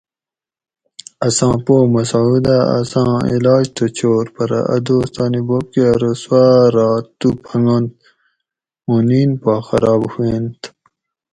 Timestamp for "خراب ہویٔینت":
9.67-10.61